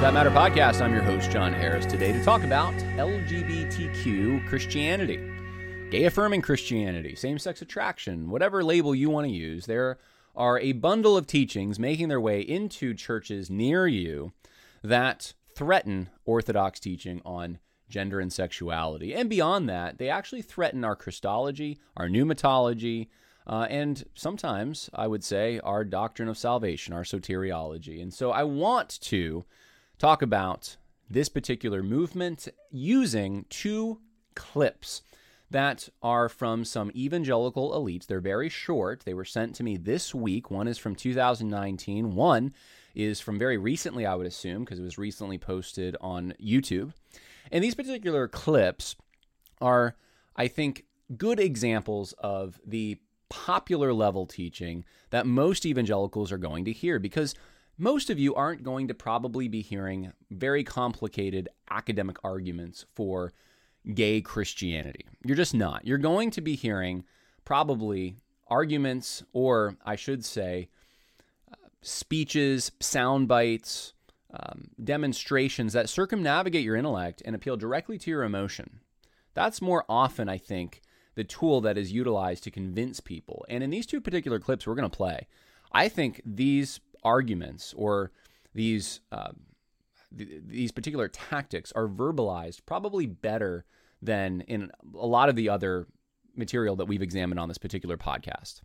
[0.00, 0.80] That Matter podcast.
[0.80, 5.18] I'm your host, John Harris, today to talk about LGBTQ Christianity,
[5.90, 9.66] gay affirming Christianity, same sex attraction, whatever label you want to use.
[9.66, 9.98] There
[10.36, 14.32] are a bundle of teachings making their way into churches near you
[14.84, 17.58] that threaten Orthodox teaching on
[17.88, 19.12] gender and sexuality.
[19.12, 23.08] And beyond that, they actually threaten our Christology, our pneumatology,
[23.48, 28.00] uh, and sometimes I would say our doctrine of salvation, our soteriology.
[28.00, 29.44] And so I want to
[29.98, 30.76] talk about
[31.10, 34.00] this particular movement using two
[34.34, 35.02] clips
[35.50, 38.06] that are from some evangelical elites.
[38.06, 39.02] They're very short.
[39.04, 40.50] They were sent to me this week.
[40.50, 42.52] One is from 2019, one
[42.94, 46.92] is from very recently, I would assume, because it was recently posted on YouTube.
[47.50, 48.96] And these particular clips
[49.60, 49.96] are,
[50.36, 50.84] I think,
[51.16, 52.98] good examples of the
[53.30, 57.34] popular level teaching that most evangelicals are going to hear because
[57.78, 63.32] most of you aren't going to probably be hearing very complicated academic arguments for
[63.94, 65.06] gay Christianity.
[65.24, 65.86] You're just not.
[65.86, 67.04] You're going to be hearing
[67.44, 68.16] probably
[68.48, 70.68] arguments, or I should say,
[71.50, 73.94] uh, speeches, sound bites,
[74.32, 78.80] um, demonstrations that circumnavigate your intellect and appeal directly to your emotion.
[79.34, 80.82] That's more often, I think,
[81.14, 83.46] the tool that is utilized to convince people.
[83.48, 85.26] And in these two particular clips we're going to play,
[85.72, 88.12] I think these arguments or
[88.54, 89.32] these uh,
[90.16, 93.64] th- these particular tactics are verbalized probably better
[94.02, 95.86] than in a lot of the other
[96.36, 98.60] material that we've examined on this particular podcast.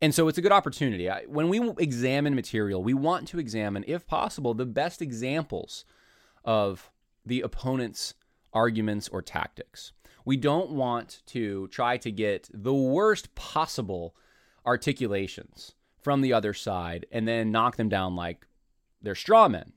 [0.00, 1.08] And so it's a good opportunity.
[1.08, 5.84] I, when we examine material, we want to examine, if possible, the best examples
[6.44, 6.90] of
[7.24, 8.14] the opponent's
[8.52, 9.92] arguments or tactics.
[10.24, 14.14] We don't want to try to get the worst possible
[14.66, 18.46] articulations from the other side and then knock them down like
[19.00, 19.72] they're straw men.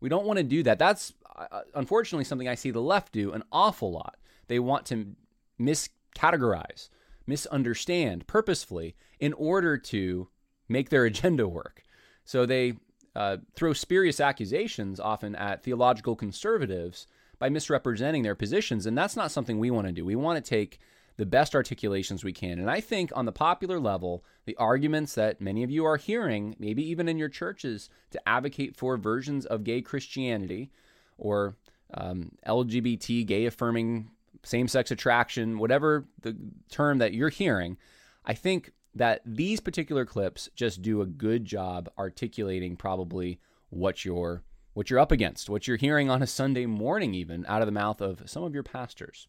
[0.00, 0.78] We don't want to do that.
[0.78, 4.16] That's uh, unfortunately something I see the left do an awful lot.
[4.48, 5.14] They want to
[5.60, 6.88] miscategorize
[7.26, 10.28] misunderstand purposefully in order to
[10.68, 11.84] make their agenda work.
[12.24, 12.74] So they
[13.16, 17.06] uh, throw spurious accusations often at theological conservatives
[17.38, 18.86] by misrepresenting their positions.
[18.86, 20.04] And that's not something we want to do.
[20.04, 20.78] We want to take
[21.20, 22.58] the best articulations we can.
[22.58, 26.56] And I think on the popular level, the arguments that many of you are hearing,
[26.58, 30.70] maybe even in your churches, to advocate for versions of gay Christianity
[31.18, 31.56] or
[31.92, 34.10] um, LGBT, gay affirming
[34.44, 36.34] same sex attraction, whatever the
[36.70, 37.76] term that you're hearing,
[38.24, 44.42] I think that these particular clips just do a good job articulating probably what you're
[44.72, 47.72] what you're up against, what you're hearing on a Sunday morning, even out of the
[47.72, 49.28] mouth of some of your pastors.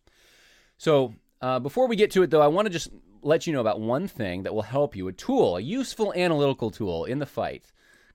[0.77, 2.89] So, uh, before we get to it, though, I want to just
[3.21, 6.71] let you know about one thing that will help you a tool, a useful analytical
[6.71, 7.65] tool in the fight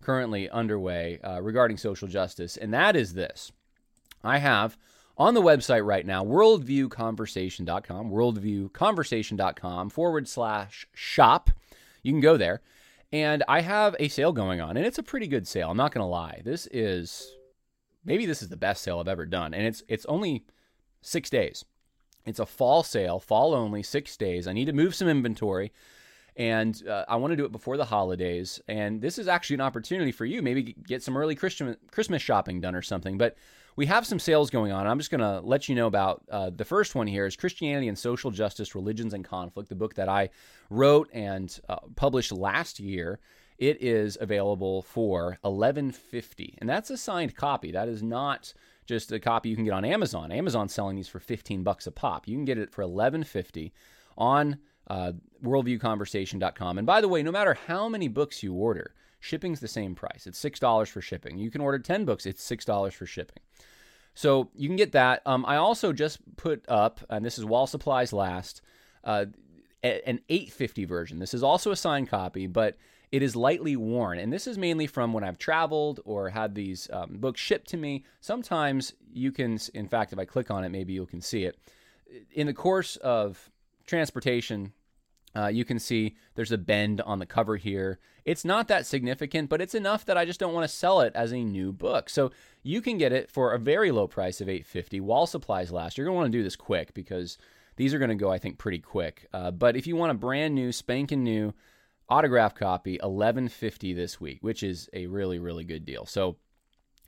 [0.02, 3.52] currently underway uh, regarding social justice, and that is this.
[4.22, 4.76] I have
[5.18, 11.50] on the website right now, worldviewconversation.com, worldviewconversation.com forward slash shop.
[12.02, 12.60] You can go there.
[13.12, 15.70] And I have a sale going on, and it's a pretty good sale.
[15.70, 16.42] I'm not going to lie.
[16.44, 17.32] This is
[18.04, 20.44] maybe this is the best sale I've ever done, and it's it's only
[21.02, 21.64] six days.
[22.26, 24.46] It's a fall sale, fall only, six days.
[24.46, 25.72] I need to move some inventory,
[26.36, 28.60] and uh, I want to do it before the holidays.
[28.68, 32.60] And this is actually an opportunity for you, maybe get some early Christmas Christmas shopping
[32.60, 33.16] done or something.
[33.16, 33.36] But
[33.76, 34.86] we have some sales going on.
[34.86, 37.88] I'm just going to let you know about uh, the first one here is Christianity
[37.88, 40.30] and Social Justice, Religions and Conflict, the book that I
[40.70, 43.20] wrote and uh, published last year.
[43.58, 47.72] It is available for 1150 and that's a signed copy.
[47.72, 48.52] That is not
[48.86, 50.32] just a copy you can get on Amazon.
[50.32, 52.26] Amazon's selling these for 15 bucks a pop.
[52.26, 53.72] You can get it for 1150
[54.16, 54.58] on
[54.88, 56.78] uh, worldviewconversation.com.
[56.78, 60.26] And by the way, no matter how many books you order, shipping's the same price.
[60.26, 61.38] It's $6 for shipping.
[61.38, 63.42] You can order 10 books, it's $6 for shipping.
[64.14, 65.20] So you can get that.
[65.26, 68.62] Um, I also just put up, and this is while supplies last,
[69.04, 69.26] uh,
[69.82, 71.18] an 850 version.
[71.18, 72.76] This is also a signed copy, but
[73.12, 74.18] it is lightly worn.
[74.18, 77.76] And this is mainly from when I've traveled or had these um, books shipped to
[77.76, 78.04] me.
[78.20, 81.56] Sometimes you can, in fact, if I click on it, maybe you can see it.
[82.32, 83.50] In the course of
[83.86, 84.72] transportation,
[85.36, 87.98] uh, you can see there's a bend on the cover here.
[88.24, 91.12] It's not that significant, but it's enough that I just don't want to sell it
[91.14, 92.08] as a new book.
[92.08, 92.32] So
[92.62, 95.96] you can get it for a very low price of 850 while supplies last.
[95.96, 97.38] You're going to want to do this quick because
[97.76, 99.28] these are going to go, I think, pretty quick.
[99.32, 101.52] Uh, but if you want a brand new, spanking new
[102.08, 106.06] autograph copy, 1150 this week, which is a really, really good deal.
[106.06, 106.36] So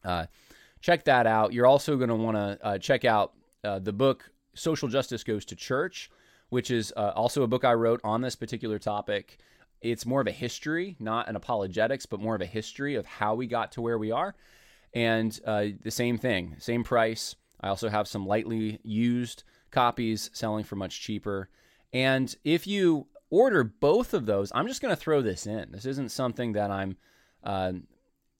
[0.05, 0.27] uh,
[0.81, 1.53] check that out.
[1.53, 3.35] You're also going to want to uh, check out
[3.65, 6.11] uh, the book Social Justice Goes to Church
[6.51, 9.39] which is uh, also a book I wrote on this particular topic.
[9.81, 13.35] It's more of a history, not an apologetics, but more of a history of how
[13.35, 14.35] we got to where we are.
[14.95, 17.37] And uh, the same thing, same price.
[17.61, 21.51] I also have some lightly used copies selling for much cheaper.
[21.93, 25.71] And if you order both of those, I'm just going to throw this in.
[25.71, 26.97] This isn't something that I'm
[27.45, 27.73] uh,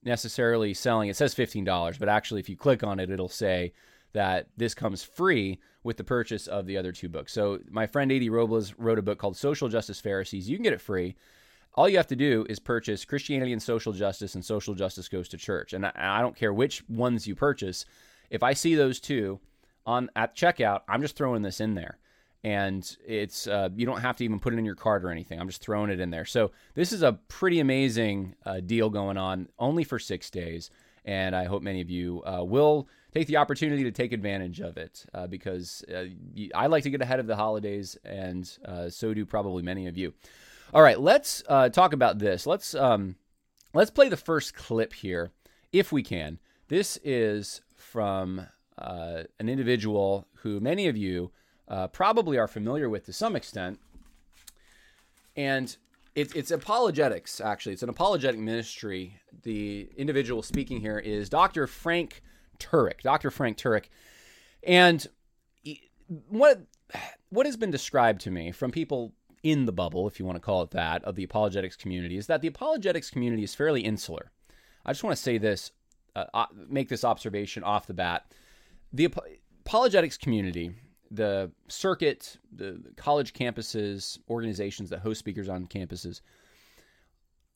[0.03, 1.09] necessarily selling.
[1.09, 3.73] It says $15, but actually, if you click on it, it'll say
[4.13, 7.31] that this comes free with the purchase of the other two books.
[7.31, 8.29] So, my friend A.D.
[8.29, 10.49] Robles wrote a book called Social Justice Pharisees.
[10.49, 11.15] You can get it free.
[11.75, 15.29] All you have to do is purchase Christianity and Social Justice and Social Justice Goes
[15.29, 15.73] to Church.
[15.73, 17.85] And I, I don't care which ones you purchase.
[18.29, 19.39] If I see those two
[19.85, 21.99] on at checkout, I'm just throwing this in there
[22.43, 25.39] and it's uh, you don't have to even put it in your cart or anything.
[25.39, 26.25] I'm just throwing it in there.
[26.25, 30.69] So this is a pretty amazing uh, deal going on, only for six days,
[31.03, 34.77] and I hope many of you uh, will take the opportunity to take advantage of
[34.77, 36.05] it uh, because uh,
[36.55, 39.97] I like to get ahead of the holidays, and uh, so do probably many of
[39.97, 40.13] you.
[40.73, 42.45] All right, let's talk about this.
[42.45, 43.15] Let's um,
[43.73, 45.31] let's play the first clip here,
[45.73, 46.39] if we can.
[46.67, 48.45] This is from
[48.77, 51.31] an individual who many of you
[51.69, 53.79] uh, probably are familiar with to some extent.
[55.35, 55.75] And
[56.15, 57.73] it, it's apologetics, actually.
[57.73, 59.19] It's an apologetic ministry.
[59.43, 61.67] The individual speaking here is Dr.
[61.67, 62.23] Frank
[62.57, 63.01] Turek.
[63.01, 63.29] Dr.
[63.31, 63.85] Frank Turek.
[64.63, 65.05] And
[66.27, 66.61] what,
[67.29, 69.13] what has been described to me from people
[69.43, 72.27] in the bubble, if you want to call it that, of the apologetics community is
[72.27, 74.31] that the apologetics community is fairly insular.
[74.85, 75.71] I just want to say this,
[76.15, 78.33] uh, uh make this observation off the bat.
[78.91, 79.13] The
[79.65, 80.73] apologetics community
[81.11, 86.21] the circuit, the college campuses, organizations that host speakers on campuses,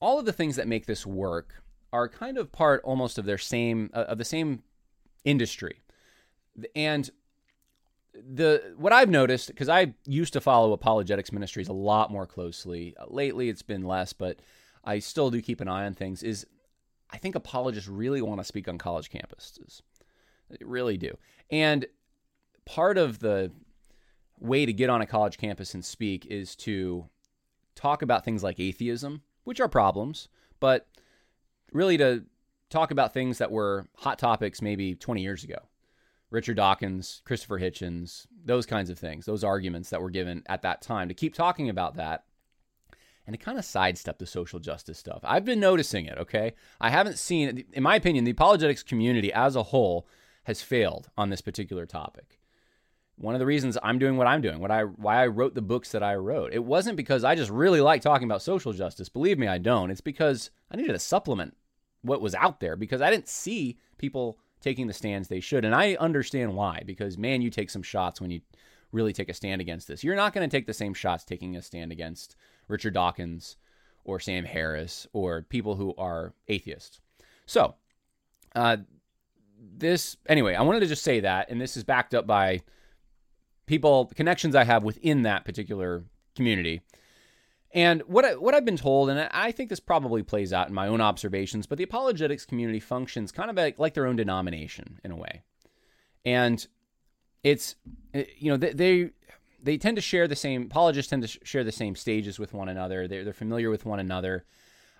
[0.00, 1.62] all of the things that make this work
[1.92, 4.62] are kind of part almost of their same uh, of the same
[5.24, 5.82] industry.
[6.74, 7.08] And
[8.12, 12.94] the what I've noticed because I used to follow apologetics ministries a lot more closely.
[12.98, 14.40] Uh, lately it's been less, but
[14.84, 16.46] I still do keep an eye on things is
[17.10, 19.82] I think apologists really want to speak on college campuses.
[20.50, 21.16] They really do.
[21.50, 21.86] And
[22.64, 23.50] part of the
[24.38, 27.08] way to get on a college campus and speak is to
[27.74, 30.28] talk about things like atheism, which are problems,
[30.60, 30.86] but
[31.72, 32.24] really to
[32.70, 35.58] talk about things that were hot topics maybe 20 years ago.
[36.30, 40.82] Richard Dawkins, Christopher Hitchens, those kinds of things, those arguments that were given at that
[40.82, 42.24] time, to keep talking about that
[43.26, 45.20] and to kind of sidestep the social justice stuff.
[45.22, 46.54] I've been noticing it, okay?
[46.80, 50.08] I haven't seen, in my opinion, the apologetics community as a whole
[50.44, 52.38] has failed on this particular topic
[53.16, 55.62] one of the reasons I'm doing what I'm doing, what I why I wrote the
[55.62, 56.52] books that I wrote.
[56.52, 59.08] It wasn't because I just really like talking about social justice.
[59.08, 59.90] Believe me, I don't.
[59.90, 61.56] It's because I needed to supplement
[62.02, 65.64] what was out there because I didn't see people taking the stands they should.
[65.64, 68.40] And I understand why because man, you take some shots when you
[68.92, 70.02] really take a stand against this.
[70.02, 72.36] You're not going to take the same shots taking a stand against
[72.68, 73.56] Richard Dawkins
[74.04, 77.00] or Sam Harris or people who are atheists.
[77.46, 77.74] So,
[78.54, 78.78] uh,
[79.76, 82.60] this anyway, I wanted to just say that, and this is backed up by
[83.66, 86.82] people connections I have within that particular community.
[87.72, 90.74] And what I, what I've been told, and I think this probably plays out in
[90.74, 95.00] my own observations, but the apologetics community functions kind of like, like their own denomination
[95.02, 95.42] in a way,
[96.24, 96.64] and
[97.42, 97.74] it's
[98.12, 99.10] you know they, they
[99.60, 102.68] they tend to share the same apologists tend to share the same stages with one
[102.68, 103.08] another.
[103.08, 104.44] They're they're familiar with one another.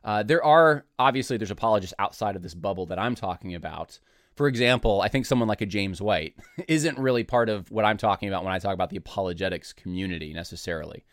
[0.02, 4.00] Uh, there are obviously there's apologists outside of this bubble that I'm talking about,
[4.34, 6.36] for example, I think someone like a James White
[6.68, 10.32] isn't really part of what I'm talking about when I talk about the apologetics community
[10.32, 11.04] necessarily.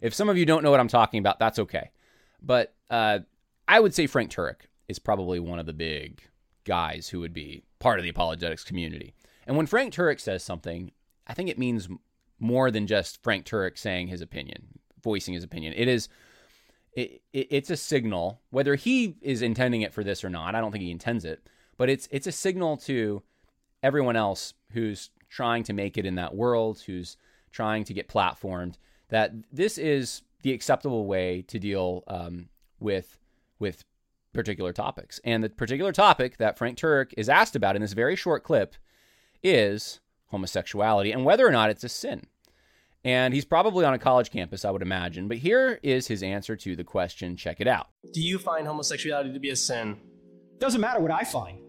[0.00, 1.90] If some of you don't know what I'm talking about, that's okay.
[2.40, 3.20] But uh,
[3.66, 6.22] I would say Frank Turek is probably one of the big
[6.64, 9.14] guys who would be part of the apologetics community.
[9.46, 10.92] And when Frank Turek says something,
[11.26, 11.88] I think it means
[12.38, 15.74] more than just Frank Turek saying his opinion, voicing his opinion.
[15.76, 16.08] It is
[16.92, 20.54] it, it, it's a signal whether he is intending it for this or not.
[20.54, 23.22] I don't think he intends it, but it's it's a signal to
[23.82, 27.16] everyone else who's trying to make it in that world, who's
[27.50, 28.74] trying to get platformed,
[29.08, 33.18] that this is the acceptable way to deal um, with
[33.58, 33.84] with
[34.32, 35.20] particular topics.
[35.24, 38.74] And the particular topic that Frank Turek is asked about in this very short clip
[39.42, 42.26] is homosexuality and whether or not it's a sin.
[43.04, 45.28] And he's probably on a college campus, I would imagine.
[45.28, 47.36] But here is his answer to the question.
[47.36, 47.88] Check it out.
[48.12, 49.96] Do you find homosexuality to be a sin?
[50.58, 51.60] Doesn't matter what I find.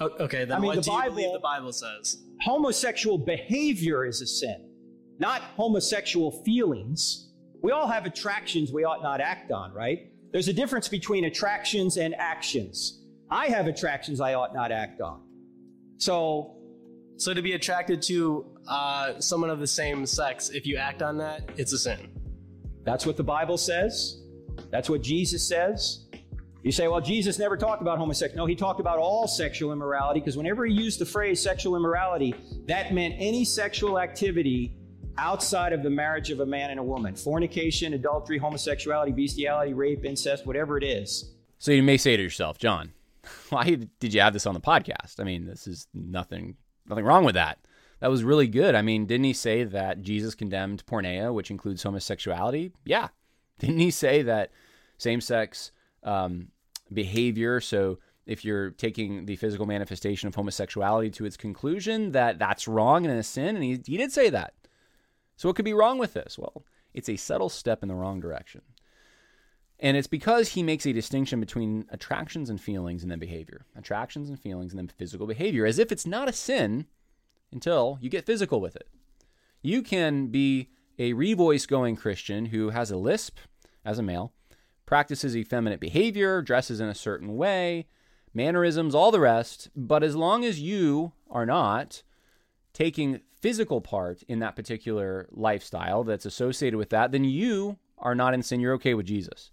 [0.00, 2.18] Okay, then I mean, what the do Bible, you believe the Bible says?
[2.42, 4.70] Homosexual behavior is a sin,
[5.18, 7.30] not homosexual feelings.
[7.62, 10.10] We all have attractions we ought not act on, right?
[10.32, 13.02] There's a difference between attractions and actions.
[13.30, 15.22] I have attractions I ought not act on.
[15.96, 16.56] So,
[17.16, 21.18] so to be attracted to uh, someone of the same sex, if you act on
[21.18, 22.10] that, it's a sin.
[22.84, 24.22] That's what the Bible says.
[24.70, 26.07] That's what Jesus says.
[26.62, 28.36] You say, well, Jesus never talked about homosexuality.
[28.36, 32.34] No, he talked about all sexual immorality because whenever he used the phrase sexual immorality,
[32.66, 34.74] that meant any sexual activity
[35.16, 40.04] outside of the marriage of a man and a woman fornication, adultery, homosexuality, bestiality, rape,
[40.04, 41.34] incest, whatever it is.
[41.58, 42.92] So you may say to yourself, John,
[43.50, 45.20] why did you have this on the podcast?
[45.20, 46.56] I mean, this is nothing
[46.88, 47.58] nothing wrong with that.
[48.00, 48.74] That was really good.
[48.74, 52.72] I mean, didn't he say that Jesus condemned porneia, which includes homosexuality?
[52.84, 53.08] Yeah.
[53.58, 54.52] Didn't he say that
[54.98, 55.72] same sex
[56.08, 56.48] um,
[56.92, 62.68] behavior, so if you're taking the physical manifestation of homosexuality to its conclusion, that that's
[62.68, 63.56] wrong and a sin?
[63.56, 64.54] And he, he did say that.
[65.36, 66.38] So what could be wrong with this?
[66.38, 68.62] Well, it's a subtle step in the wrong direction.
[69.80, 73.64] And it's because he makes a distinction between attractions and feelings and then behavior.
[73.76, 76.86] Attractions and feelings and then physical behavior, as if it's not a sin
[77.52, 78.88] until you get physical with it.
[79.62, 83.38] You can be a revoice going Christian who has a lisp
[83.84, 84.32] as a male,
[84.88, 87.86] practices effeminate behavior, dresses in a certain way,
[88.32, 92.02] mannerisms, all the rest, but as long as you are not
[92.72, 98.32] taking physical part in that particular lifestyle that's associated with that, then you are not
[98.32, 98.60] in sin.
[98.60, 99.50] You're okay with Jesus.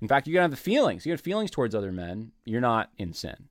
[0.00, 1.04] In fact, you can have the feelings.
[1.04, 2.30] You have feelings towards other men.
[2.44, 3.48] You're not in sin.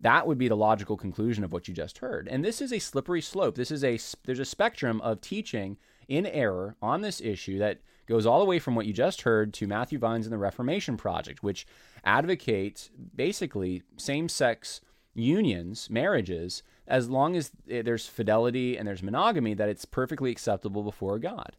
[0.00, 2.26] That would be the logical conclusion of what you just heard.
[2.26, 3.56] And this is a slippery slope.
[3.56, 5.76] This is a there's a spectrum of teaching
[6.08, 9.54] in error on this issue that goes all the way from what you just heard
[9.54, 11.66] to Matthew Vines and the Reformation Project, which
[12.04, 14.82] advocates basically same-sex
[15.14, 20.82] unions, marriages, as long as eh, there's fidelity and there's monogamy, that it's perfectly acceptable
[20.82, 21.56] before God.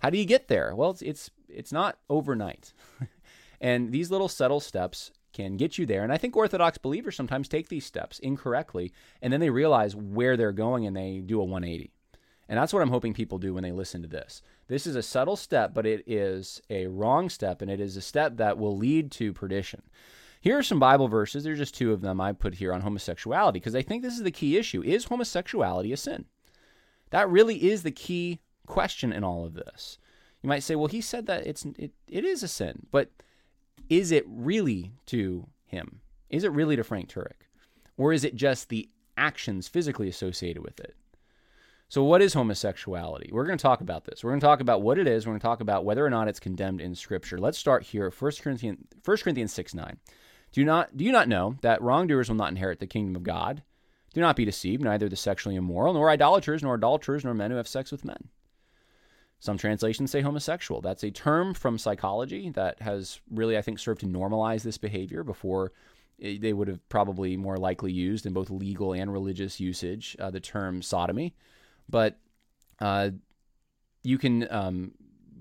[0.00, 0.74] How do you get there?
[0.76, 2.74] Well, it's it's, it's not overnight.
[3.60, 6.02] and these little subtle steps can get you there.
[6.02, 10.36] And I think Orthodox believers sometimes take these steps incorrectly, and then they realize where
[10.36, 11.90] they're going and they do a 180.
[12.48, 14.42] And that's what I'm hoping people do when they listen to this.
[14.68, 18.00] This is a subtle step, but it is a wrong step, and it is a
[18.00, 19.82] step that will lead to perdition.
[20.40, 21.44] Here are some Bible verses.
[21.44, 24.22] There's just two of them I put here on homosexuality because I think this is
[24.22, 24.82] the key issue.
[24.82, 26.26] Is homosexuality a sin?
[27.10, 29.98] That really is the key question in all of this.
[30.42, 33.10] You might say, well, he said that it's it, it is a sin, but
[33.88, 36.00] is it really to him?
[36.30, 37.48] Is it really to Frank Turek?
[37.96, 40.94] Or is it just the actions physically associated with it?
[41.88, 43.30] So, what is homosexuality?
[43.32, 44.24] We're going to talk about this.
[44.24, 45.24] We're going to talk about what it is.
[45.24, 47.38] We're going to talk about whether or not it's condemned in Scripture.
[47.38, 48.10] Let's start here.
[48.10, 49.96] 1 Corinthians, 1 Corinthians 6 9.
[50.52, 53.62] Do, not, do you not know that wrongdoers will not inherit the kingdom of God?
[54.14, 57.56] Do not be deceived, neither the sexually immoral, nor idolaters, nor adulterers, nor men who
[57.56, 58.30] have sex with men.
[59.38, 60.80] Some translations say homosexual.
[60.80, 65.22] That's a term from psychology that has really, I think, served to normalize this behavior
[65.22, 65.72] before
[66.18, 70.40] they would have probably more likely used in both legal and religious usage uh, the
[70.40, 71.34] term sodomy.
[71.88, 72.18] But
[72.80, 73.10] uh,
[74.02, 74.92] you can um,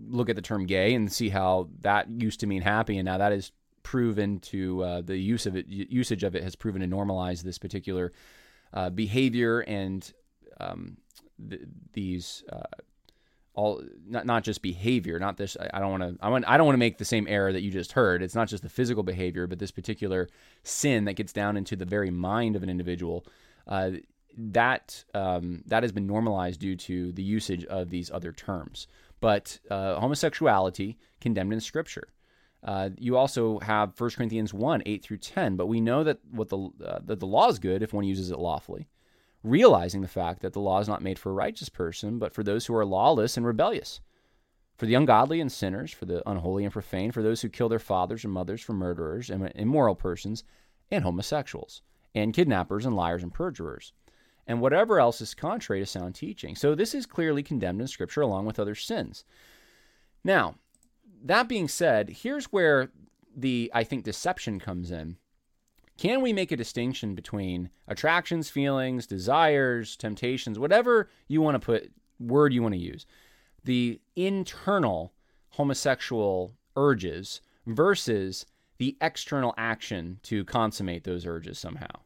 [0.08, 3.18] look at the term gay and see how that used to mean happy, and now
[3.18, 3.52] that is
[3.84, 7.60] proven to uh, the use of it, usage of it has proven to normalize this
[7.60, 8.12] particular
[8.74, 10.12] uh, behavior and
[10.60, 10.98] um,
[11.50, 11.62] th-
[11.94, 12.64] these uh,
[13.54, 16.66] all not not just behavior not this i don't want to i want i don't
[16.66, 18.22] want to make the same error that you just heard.
[18.22, 20.28] It's not just the physical behavior but this particular
[20.64, 23.26] sin that gets down into the very mind of an individual.
[23.68, 23.92] Uh,
[24.38, 28.88] that um, that has been normalized due to the usage of these other terms.
[29.22, 32.10] But uh, homosexuality condemned in scripture.
[32.64, 36.50] Uh, you also have 1 corinthians 1 8 through 10 but we know that what
[36.50, 38.88] the uh, that the law is good if one uses it lawfully
[39.46, 42.44] realizing the fact that the law is not made for a righteous person, but for
[42.44, 44.02] those who are lawless and rebellious,
[44.76, 47.80] for the ungodly and sinners, for the unholy and profane, for those who kill their
[47.80, 50.44] fathers and mothers, for murderers and immoral persons,
[50.90, 51.84] and homosexuals,
[52.16, 53.94] and kidnappers and liars and perjurers,
[54.48, 56.56] and whatever else is contrary to sound teaching.
[56.56, 59.26] So this is clearly condemned in Scripture along with other sins.
[60.24, 60.56] Now,
[61.24, 62.90] that being said, here's where
[63.36, 65.18] the, I think, deception comes in
[65.98, 71.92] can we make a distinction between attractions, feelings, desires, temptations, whatever you want to put,
[72.20, 73.06] word you want to use,
[73.64, 75.14] the internal
[75.52, 78.46] homosexual urges versus
[78.78, 82.02] the external action to consummate those urges somehow,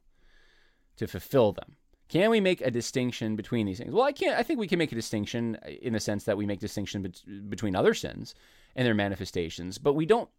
[0.98, 1.75] to fulfill them?
[2.09, 3.93] Can we make a distinction between these things?
[3.93, 4.37] Well, I can't.
[4.37, 7.03] I think we can make a distinction uh, in the sense that we make distinction
[7.03, 8.33] be- between other sins
[8.75, 10.29] and their manifestations, but we don't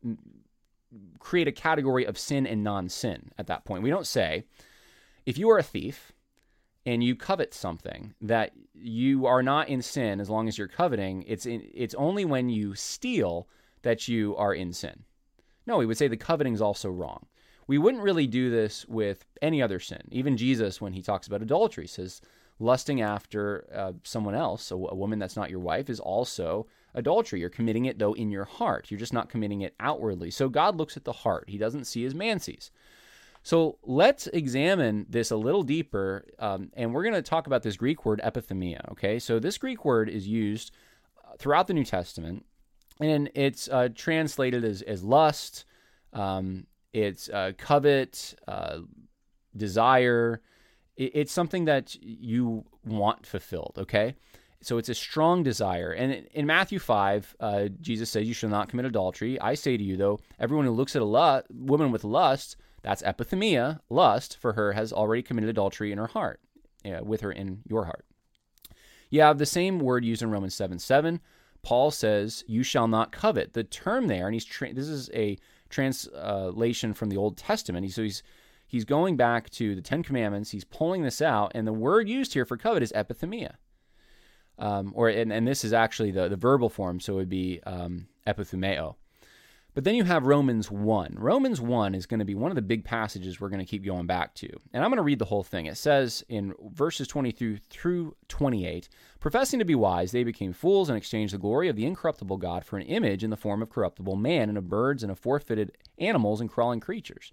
[1.20, 3.84] create a category of sin and non sin at that point.
[3.84, 4.44] We don't say,
[5.24, 6.12] if you are a thief
[6.84, 11.22] and you covet something that you are not in sin as long as you're coveting,
[11.28, 13.48] it's, in, it's only when you steal
[13.82, 15.04] that you are in sin.
[15.66, 17.26] No, we would say the coveting is also wrong.
[17.70, 20.02] We wouldn't really do this with any other sin.
[20.10, 22.20] Even Jesus, when he talks about adultery, says,
[22.58, 27.38] lusting after uh, someone else, a, a woman that's not your wife, is also adultery.
[27.38, 28.90] You're committing it, though, in your heart.
[28.90, 30.32] You're just not committing it outwardly.
[30.32, 32.72] So God looks at the heart, He doesn't see as man sees.
[33.44, 37.76] So let's examine this a little deeper, um, and we're going to talk about this
[37.76, 38.90] Greek word epithemia.
[38.90, 40.72] Okay, so this Greek word is used
[41.38, 42.44] throughout the New Testament,
[42.98, 45.66] and it's uh, translated as, as lust,
[46.12, 48.80] um, it's uh, covet, uh,
[49.56, 50.40] desire.
[50.96, 53.74] It, it's something that you want fulfilled.
[53.78, 54.14] Okay,
[54.62, 55.92] so it's a strong desire.
[55.92, 59.40] And in Matthew 5, uh, Jesus says, You shall not commit adultery.
[59.40, 63.02] I say to you, though, everyone who looks at a lu- woman with lust, that's
[63.02, 66.40] epithemia, lust for her, has already committed adultery in her heart,
[66.84, 68.04] uh, with her in your heart.
[69.08, 71.20] You have the same word used in Romans 7 7.
[71.62, 73.54] Paul says, You shall not covet.
[73.54, 75.38] The term there, and he's tra- this is a
[75.70, 77.90] translation from the Old Testament.
[77.92, 78.22] So he's
[78.66, 80.50] he's going back to the Ten Commandments.
[80.50, 83.54] He's pulling this out, and the word used here for covet is epithemia.
[84.58, 87.60] Um, or and, and this is actually the, the verbal form, so it would be
[87.64, 88.96] um, epithumeo.
[89.74, 91.14] But then you have Romans 1.
[91.16, 93.84] Romans 1 is going to be one of the big passages we're going to keep
[93.84, 94.48] going back to.
[94.72, 95.66] And I'm going to read the whole thing.
[95.66, 98.88] It says in verses 22 through 28
[99.20, 102.64] Professing to be wise, they became fools and exchanged the glory of the incorruptible God
[102.64, 105.38] for an image in the form of corruptible man and of birds and of four
[105.38, 107.32] footed animals and crawling creatures.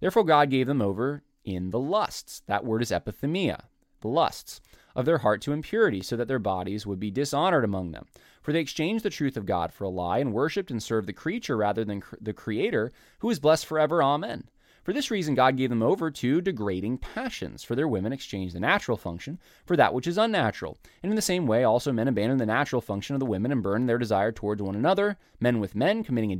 [0.00, 2.42] Therefore, God gave them over in the lusts.
[2.46, 3.64] That word is epithemia,
[4.00, 4.60] the lusts
[4.94, 8.06] of their heart to impurity, so that their bodies would be dishonored among them.
[8.42, 11.12] For they exchanged the truth of God for a lie, and worshipped and served the
[11.12, 14.02] creature rather than the Creator, who is blessed forever.
[14.02, 14.48] Amen.
[14.82, 18.58] For this reason, God gave them over to degrading passions, for their women exchanged the
[18.58, 20.76] natural function for that which is unnatural.
[21.04, 23.62] And in the same way, also men abandoned the natural function of the women and
[23.62, 26.32] burned their desire towards one another, men with men, committing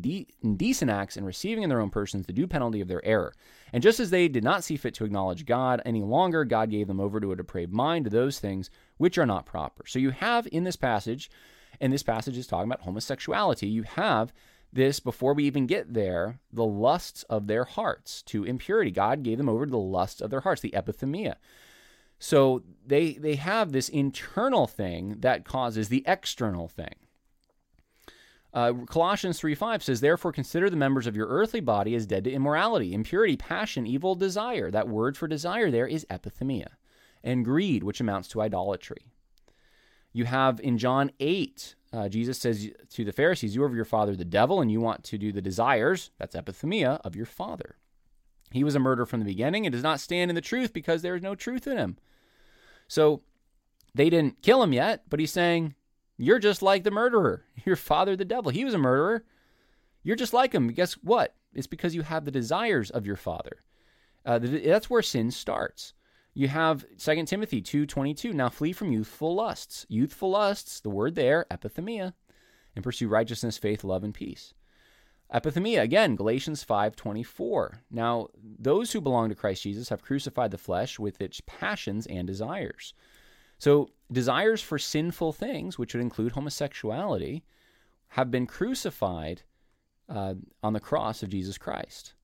[0.42, 3.32] indecent acts and receiving in their own persons the due penalty of their error.
[3.72, 6.88] And just as they did not see fit to acknowledge God any longer, God gave
[6.88, 9.84] them over to a depraved mind to those things which are not proper.
[9.86, 11.30] So you have in this passage,
[11.80, 14.32] and this passage is talking about homosexuality, you have
[14.72, 18.90] this before we even get there the lusts of their hearts to impurity.
[18.90, 21.37] God gave them over to the lusts of their hearts the epithemia.
[22.18, 26.94] So they they have this internal thing that causes the external thing
[28.54, 32.24] uh, Colossians 3 5 says, Therefore consider the members of your earthly body as dead
[32.24, 34.70] to immorality, impurity, passion, evil desire.
[34.70, 36.68] That word for desire there is epithemia,
[37.24, 39.06] and greed, which amounts to idolatry.
[40.12, 43.86] You have in John 8, uh, Jesus says to the Pharisees, You are of your
[43.86, 47.76] father the devil, and you want to do the desires, that's epithemia, of your father.
[48.50, 51.00] He was a murderer from the beginning and does not stand in the truth because
[51.00, 51.96] there is no truth in him.
[52.86, 53.22] So
[53.94, 55.74] they didn't kill him yet, but he's saying,
[56.16, 57.44] You're just like the murderer.
[57.64, 58.51] Your father, the devil.
[58.51, 59.25] He was a murderer.
[60.03, 60.68] You're just like him.
[60.68, 61.35] Guess what?
[61.55, 63.62] It's because you have the desires of your father.
[64.25, 65.94] Uh, that's where sin starts.
[66.35, 68.33] You have 2 Timothy 2:22.
[68.33, 69.85] Now flee from youthful lusts.
[69.88, 72.14] Youthful lusts, the word there, epithemia,
[72.75, 74.55] and pursue righteousness, faith, love, and peace.
[75.33, 77.83] Epithemia, again, Galatians 5:24.
[77.90, 82.27] Now, those who belong to Christ Jesus have crucified the flesh with its passions and
[82.27, 82.94] desires.
[83.62, 87.44] So, desires for sinful things, which would include homosexuality,
[88.09, 89.42] have been crucified
[90.09, 92.14] uh, on the cross of Jesus Christ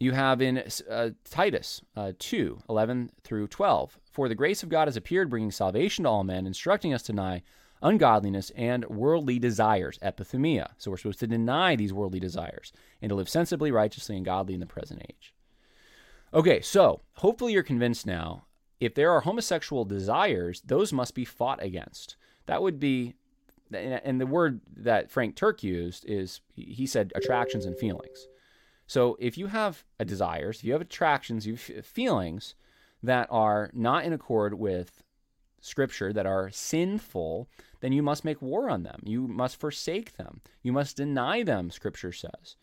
[0.00, 3.98] you have in uh, Titus uh, 2 11 through 12.
[4.10, 7.12] For the grace of God has appeared, bringing salvation to all men, instructing us to
[7.12, 7.42] deny
[7.82, 10.70] ungodliness and worldly desires, epithemia.
[10.78, 14.54] So we're supposed to deny these worldly desires and to live sensibly, righteously, and godly
[14.54, 15.34] in the present age.
[16.32, 18.46] Okay, so hopefully you're convinced now
[18.80, 22.16] if there are homosexual desires, those must be fought against.
[22.46, 23.14] That would be,
[23.72, 28.26] and the word that Frank Turek used is he said attractions and feelings.
[28.86, 32.54] So if you have a desires, if you have attractions, you have feelings
[33.02, 35.04] that are not in accord with
[35.60, 37.48] scripture that are sinful,
[37.80, 39.00] then you must make war on them.
[39.04, 40.40] You must forsake them.
[40.62, 42.56] You must deny them, scripture says.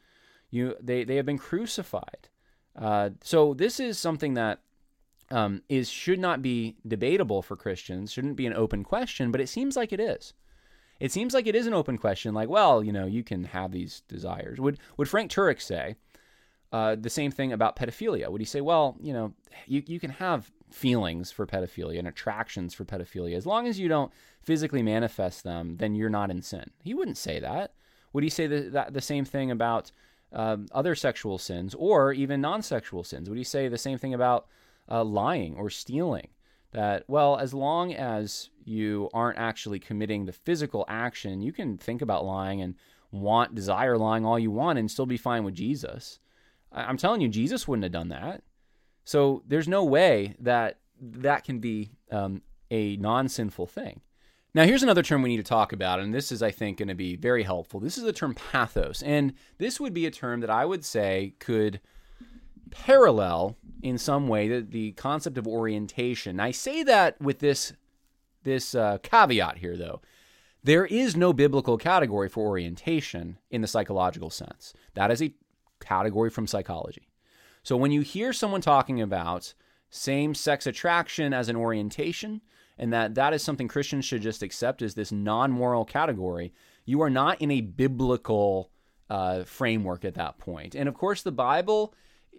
[0.50, 2.30] You they, they have been crucified.
[2.76, 4.60] Uh, so this is something that
[5.32, 9.50] um, is should not be debatable for Christians, shouldn't be an open question, but it
[9.50, 10.34] seems like it is.
[11.00, 13.72] It seems like it is an open question, like, well, you know, you can have
[13.72, 14.60] these desires.
[14.60, 15.96] Would would Frank Turek say,
[16.72, 18.30] uh, the same thing about pedophilia.
[18.30, 19.34] Would he say, well, you know,
[19.68, 23.88] you, you can have feelings for pedophilia and attractions for pedophilia as long as you
[23.88, 24.12] don't
[24.42, 26.70] physically manifest them, then you're not in sin?
[26.84, 27.74] He wouldn't say that.
[28.12, 29.92] Would he say the, that, the same thing about
[30.34, 33.30] um, other sexual sins or even non sexual sins?
[33.30, 34.48] Would he say the same thing about
[34.90, 36.30] uh, lying or stealing?
[36.74, 42.02] That, well, as long as you aren't actually committing the physical action, you can think
[42.02, 42.76] about lying and
[43.12, 46.20] want, desire lying all you want and still be fine with Jesus.
[46.72, 48.44] I'm telling you, Jesus wouldn't have done that.
[49.06, 54.02] So there's no way that that can be um, a non sinful thing.
[54.54, 56.88] Now, here's another term we need to talk about, and this is, I think, going
[56.88, 57.80] to be very helpful.
[57.80, 59.04] This is the term pathos.
[59.04, 61.80] And this would be a term that I would say could
[62.72, 66.40] parallel in some way the, the concept of orientation.
[66.40, 67.74] I say that with this,
[68.44, 70.02] this uh, caveat here, though.
[70.64, 74.74] There is no biblical category for orientation in the psychological sense.
[74.96, 75.34] That is a
[75.80, 77.08] category from psychology.
[77.64, 79.54] So when you hear someone talking about
[79.90, 82.42] same sex attraction as an orientation,
[82.78, 86.54] and that that is something Christians should just accept as this non moral category,
[86.86, 88.72] you are not in a biblical
[89.10, 90.76] uh, framework at that point.
[90.76, 91.94] And of course, the Bible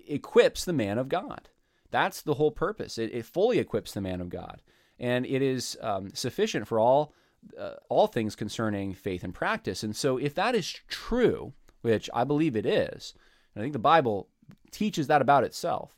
[0.08, 1.48] equips the man of God.
[1.90, 2.98] That's the whole purpose.
[2.98, 4.62] It, it fully equips the man of God,
[4.98, 7.12] and it is um, sufficient for all
[7.58, 9.82] uh, all things concerning faith and practice.
[9.82, 13.14] And so, if that is true, which I believe it is,
[13.54, 14.28] and I think the Bible
[14.70, 15.96] teaches that about itself,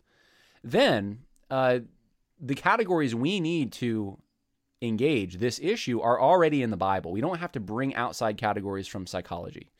[0.62, 1.20] then
[1.50, 1.80] uh,
[2.40, 4.18] the categories we need to
[4.82, 7.12] engage this issue are already in the Bible.
[7.12, 9.70] We don't have to bring outside categories from psychology.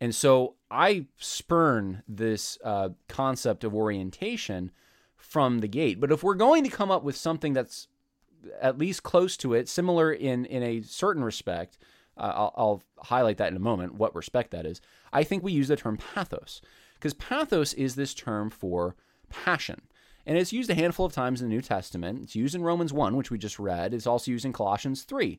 [0.00, 4.72] And so I spurn this uh, concept of orientation
[5.16, 6.00] from the gate.
[6.00, 7.88] But if we're going to come up with something that's
[8.60, 11.78] at least close to it, similar in in a certain respect.
[12.16, 13.94] Uh, I'll, I'll highlight that in a moment.
[13.94, 14.80] What respect that is.
[15.12, 16.62] I think we use the term pathos
[16.94, 18.96] because pathos is this term for
[19.28, 19.82] passion.
[20.24, 22.20] And it's used a handful of times in the New Testament.
[22.22, 23.94] It's used in Romans 1, which we just read.
[23.94, 25.38] It's also used in Colossians 3,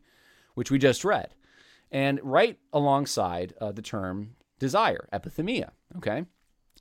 [0.53, 1.33] which we just read.
[1.91, 5.69] And right alongside uh, the term desire, epithumia.
[5.97, 6.25] Okay?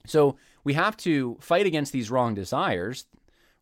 [0.06, 3.06] So we have to fight against these wrong desires,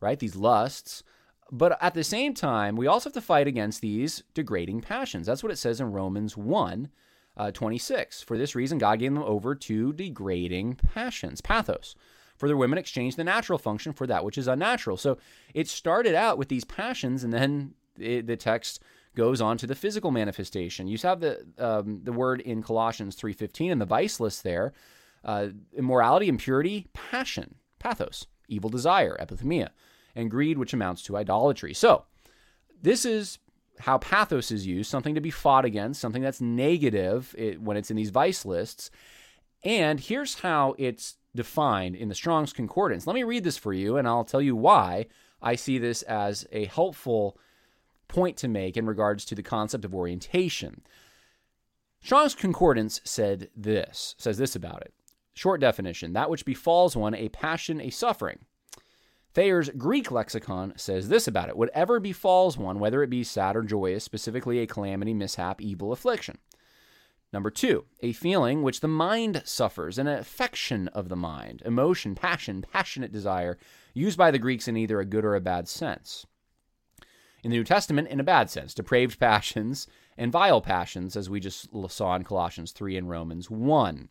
[0.01, 0.19] right?
[0.19, 1.03] These lusts,
[1.51, 5.27] but at the same time, we also have to fight against these degrading passions.
[5.27, 6.89] That's what it says in Romans 1
[7.37, 8.23] uh, 26.
[8.23, 11.95] For this reason, God gave them over to degrading passions, pathos.
[12.37, 14.97] For their women exchanged the natural function for that which is unnatural.
[14.97, 15.19] So
[15.53, 18.81] it started out with these passions, and then it, the text
[19.15, 20.87] goes on to the physical manifestation.
[20.87, 24.73] You have the um, the word in Colossians 3:15 in the vice list there:
[25.25, 29.71] uh, immorality, impurity, passion, pathos, evil desire, epithemia,
[30.15, 31.75] and greed, which amounts to idolatry.
[31.75, 32.05] So,
[32.81, 33.39] this is
[33.81, 37.97] how pathos is used something to be fought against, something that's negative when it's in
[37.97, 38.91] these vice lists.
[39.65, 43.07] And here's how it's defined in the Strong's Concordance.
[43.07, 45.07] Let me read this for you, and I'll tell you why
[45.43, 47.39] I see this as a helpful
[48.09, 50.83] point to make in regards to the concept of orientation.
[52.03, 54.93] Strong's Concordance said this, says this about it.
[55.33, 58.41] Short definition that which befalls one a passion, a suffering.
[59.33, 63.63] Thayer's Greek lexicon says this about it whatever befalls one, whether it be sad or
[63.63, 66.39] joyous, specifically a calamity, mishap, evil, affliction.
[67.33, 72.63] Number two, a feeling which the mind suffers, an affection of the mind, emotion, passion,
[72.63, 73.59] passionate desire,
[73.93, 76.27] used by the Greeks in either a good or a bad sense.
[77.45, 81.41] In the New Testament, in a bad sense, depraved passions and vile passions, as we
[81.41, 84.09] just saw in Colossians 3 and Romans 1.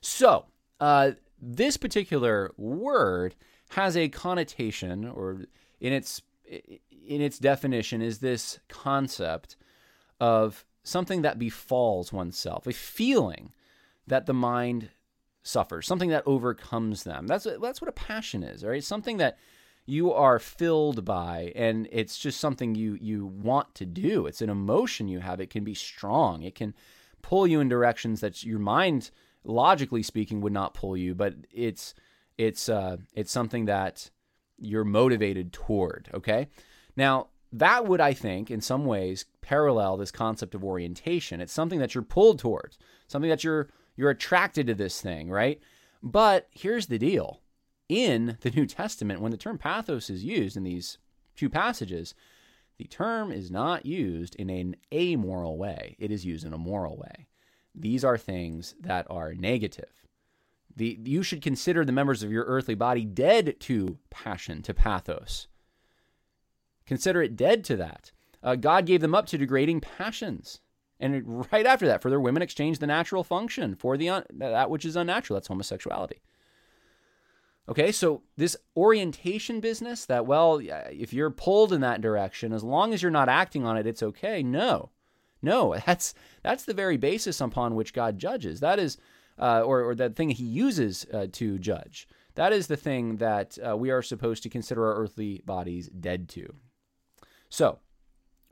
[0.00, 0.46] So,
[0.80, 3.34] uh, this particular word
[3.70, 5.42] has a connotation or
[5.80, 9.56] in its in its definition is this concept
[10.20, 13.52] of something that befalls oneself, a feeling
[14.06, 14.88] that the mind
[15.42, 17.26] suffers, something that overcomes them.
[17.26, 18.82] That's that's what a passion is, right?
[18.82, 19.36] Something that
[19.86, 24.26] you are filled by and it's just something you you want to do.
[24.26, 25.40] It's an emotion you have.
[25.40, 26.42] It can be strong.
[26.42, 26.74] It can
[27.22, 29.10] pull you in directions that your mind
[29.44, 31.94] logically speaking would not pull you, but it's
[32.36, 34.10] it's uh, it's something that
[34.58, 36.08] you're motivated toward.
[36.12, 36.48] Okay,
[36.96, 41.40] now that would I think in some ways parallel this concept of orientation.
[41.40, 45.60] It's something that you're pulled towards, something that you're you're attracted to this thing, right?
[46.02, 47.40] But here's the deal:
[47.88, 50.98] in the New Testament, when the term pathos is used in these
[51.34, 52.14] two passages,
[52.78, 55.96] the term is not used in an amoral way.
[55.98, 57.26] It is used in a moral way.
[57.74, 60.06] These are things that are negative.
[60.74, 65.46] The, you should consider the members of your earthly body dead to passion, to pathos.
[66.86, 68.12] Consider it dead to that.
[68.42, 70.60] Uh, God gave them up to degrading passions.
[71.00, 74.70] And right after that, for their women exchanged the natural function for the un- that
[74.70, 75.36] which is unnatural.
[75.36, 76.20] That's homosexuality.
[77.68, 82.94] Okay, so this orientation business that, well, if you're pulled in that direction, as long
[82.94, 84.42] as you're not acting on it, it's okay.
[84.42, 84.90] No,
[85.42, 88.60] no, that's that's the very basis upon which God judges.
[88.60, 88.98] That is
[89.38, 92.08] uh, or, or the thing he uses uh, to judge.
[92.36, 96.28] That is the thing that uh, we are supposed to consider our earthly bodies dead
[96.30, 96.54] to.
[97.48, 97.78] So,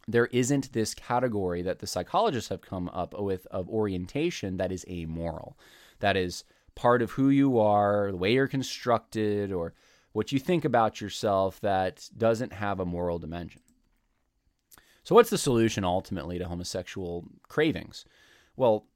[0.09, 4.85] there isn't this category that the psychologists have come up with of orientation that is
[4.89, 5.59] amoral.
[6.01, 9.75] That is part of who you are, the way you're constructed, or
[10.13, 13.63] what you think about yourself that doesn't have a moral dimension.
[15.03, 18.05] So, what's the solution ultimately to homosexual cravings?
[18.57, 18.87] Well,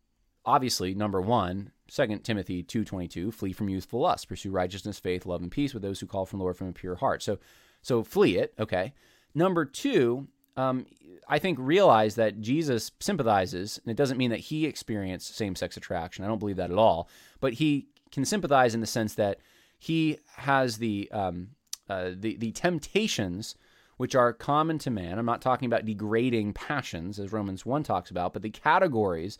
[0.44, 5.50] obviously, number one, 2 Timothy 2.22, flee from youthful lust, pursue righteousness, faith, love, and
[5.50, 7.22] peace with those who call from the Lord from a pure heart.
[7.22, 7.38] So,
[7.82, 8.94] so flee it, okay.
[9.34, 10.86] Number two, um,
[11.28, 15.76] I think realize that Jesus sympathizes, and it doesn't mean that he experienced same sex
[15.76, 16.24] attraction.
[16.24, 17.08] I don't believe that at all.
[17.40, 19.38] But he can sympathize in the sense that
[19.78, 21.48] he has the um,
[21.88, 23.54] uh, the the temptations
[23.98, 25.18] which are common to man.
[25.18, 29.38] I'm not talking about degrading passions, as Romans one talks about, but the categories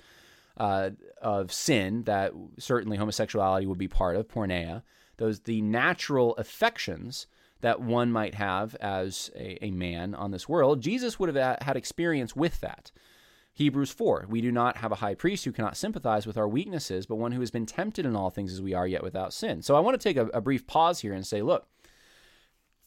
[0.57, 0.91] uh,
[1.23, 4.83] of sin that certainly homosexuality would be part of, porneia.
[5.17, 7.27] Those the natural affections
[7.61, 10.81] that one might have as a, a man on this world.
[10.81, 12.91] Jesus would have had experience with that.
[13.55, 17.07] Hebrews 4 We do not have a high priest who cannot sympathize with our weaknesses,
[17.07, 19.63] but one who has been tempted in all things as we are, yet without sin.
[19.63, 21.67] So I want to take a, a brief pause here and say, look,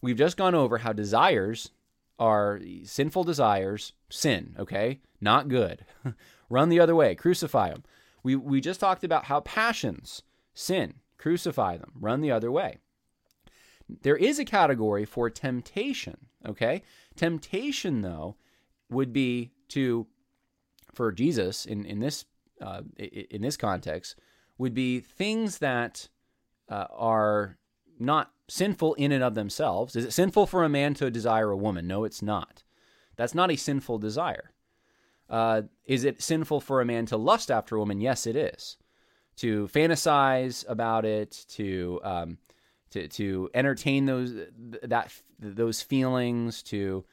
[0.01, 1.71] we've just gone over how desires
[2.17, 5.01] are sinful desires, sin, okay?
[5.19, 5.86] Not good.
[6.49, 7.84] Run the other way, crucify them.
[8.23, 10.21] We, we just talked about how passions,
[10.53, 12.77] sin, crucify them, run the other way.
[14.01, 16.84] There is a category for temptation, okay?
[17.15, 18.36] Temptation, though,
[18.89, 20.08] would be to
[20.93, 22.25] for Jesus in in this
[22.62, 24.15] uh, in this context
[24.58, 26.08] would be things that
[26.69, 27.58] uh, are
[27.99, 29.95] not sinful in and of themselves.
[29.95, 31.88] Is it sinful for a man to desire a woman?
[31.88, 32.63] No, it's not.
[33.15, 34.51] That's not a sinful desire.
[35.30, 38.01] Uh, is it sinful for a man to lust after a woman?
[38.01, 38.77] Yes, it is.
[39.38, 42.38] To fantasize about it, to um,
[42.91, 44.34] to to entertain those
[44.84, 47.04] that those feelings, to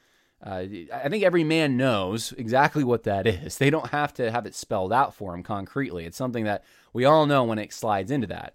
[0.45, 0.63] uh,
[0.93, 3.57] I think every man knows exactly what that is.
[3.57, 6.05] They don't have to have it spelled out for them concretely.
[6.05, 6.63] It's something that
[6.93, 8.53] we all know when it slides into that.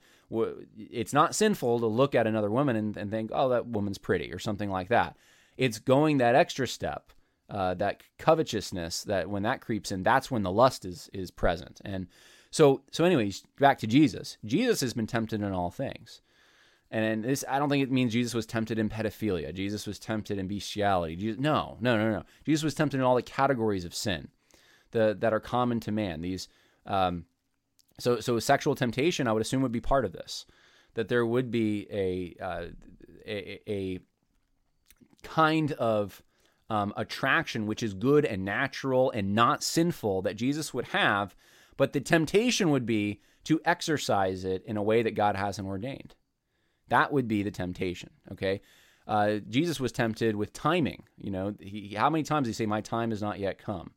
[0.79, 4.33] It's not sinful to look at another woman and, and think, oh, that woman's pretty
[4.33, 5.17] or something like that.
[5.59, 7.13] It's going that extra step,
[7.51, 11.81] uh, that covetousness, that when that creeps in, that's when the lust is is present.
[11.85, 12.07] And
[12.51, 14.39] so, so anyways, back to Jesus.
[14.45, 16.23] Jesus has been tempted in all things.
[16.95, 19.53] And this, I don't think it means Jesus was tempted in pedophilia.
[19.53, 21.17] Jesus was tempted in bestiality.
[21.17, 22.23] Jesus, no, no, no, no.
[22.47, 24.29] Jesus was tempted in all the categories of sin
[24.93, 26.21] the, that are common to man.
[26.21, 26.47] These,
[26.87, 27.25] um,
[27.99, 30.47] so, so sexual temptation, I would assume, would be part of this.
[30.95, 32.67] That there would be a, uh,
[33.27, 33.99] a, a,
[35.25, 36.23] kind of
[36.71, 41.35] um, attraction which is good and natural and not sinful that Jesus would have,
[41.77, 46.15] but the temptation would be to exercise it in a way that God hasn't ordained.
[46.89, 48.11] That would be the temptation.
[48.33, 48.61] Okay.
[49.07, 51.05] Uh, Jesus was tempted with timing.
[51.19, 53.93] You know, he, how many times did he say, "My time has not yet come"?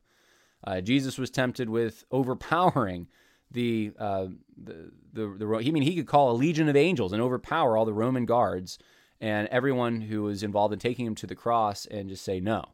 [0.64, 3.08] Uh, Jesus was tempted with overpowering
[3.50, 4.26] the, uh,
[4.62, 5.46] the the the.
[5.46, 8.78] I mean, he could call a legion of angels and overpower all the Roman guards
[9.20, 12.64] and everyone who was involved in taking him to the cross and just say no.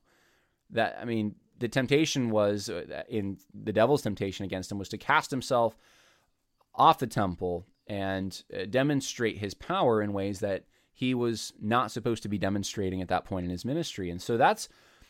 [0.70, 4.98] That I mean, the temptation was uh, in the devil's temptation against him was to
[4.98, 5.76] cast himself
[6.74, 12.22] off the temple and uh, demonstrate his power in ways that he was not supposed
[12.22, 14.10] to be demonstrating at that point in his ministry.
[14.10, 14.68] And so that's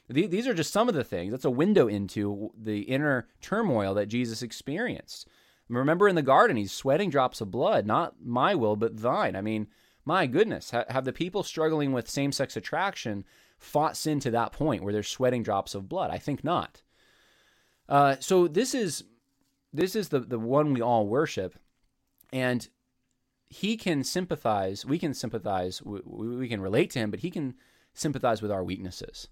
[0.08, 1.30] these are just some of the things.
[1.30, 5.28] That's a window into the inner turmoil that Jesus experienced.
[5.68, 9.34] Remember in the garden, he's sweating drops of blood, not my will, but thine.
[9.34, 9.66] I mean,
[10.04, 13.24] my goodness, have the people struggling with same sex attraction
[13.58, 16.10] fought sin to that point where they're sweating drops of blood?
[16.10, 16.82] I think not.
[17.88, 19.04] Uh, so this is
[19.72, 21.54] this is the the one we all worship,
[22.34, 22.68] and
[23.46, 24.84] he can sympathize.
[24.84, 25.80] We can sympathize.
[25.80, 26.00] We,
[26.36, 27.54] we can relate to him, but he can
[27.94, 29.28] sympathize with our weaknesses.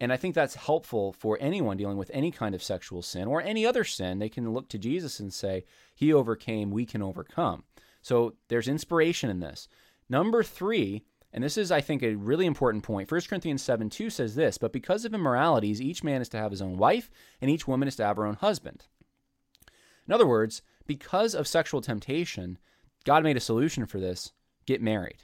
[0.00, 3.42] And I think that's helpful for anyone dealing with any kind of sexual sin or
[3.42, 4.20] any other sin.
[4.20, 5.64] They can look to Jesus and say,
[5.96, 7.64] He overcame, we can overcome.
[8.00, 9.66] So there's inspiration in this.
[10.08, 13.10] Number three, and this is, I think, a really important point.
[13.10, 16.52] 1 Corinthians 7 2 says this, But because of immoralities, each man is to have
[16.52, 18.86] his own wife, and each woman is to have her own husband.
[20.06, 22.58] In other words, because of sexual temptation,
[23.04, 24.32] God made a solution for this
[24.66, 25.22] get married.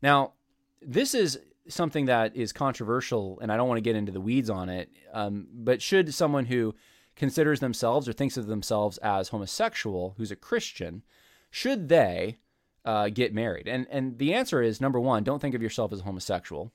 [0.00, 0.32] Now,
[0.80, 1.38] this is
[1.68, 4.88] something that is controversial, and I don't want to get into the weeds on it,
[5.12, 6.74] um, but should someone who
[7.14, 11.02] considers themselves or thinks of themselves as homosexual, who's a Christian,
[11.50, 12.38] should they
[12.84, 13.68] uh, get married?
[13.68, 16.72] And and the answer is number one, don't think of yourself as homosexual.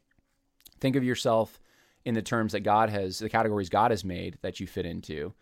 [0.80, 1.60] Think of yourself
[2.04, 5.34] in the terms that God has, the categories God has made that you fit into